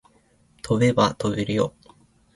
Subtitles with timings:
[0.63, 1.75] 飛べば飛べるよ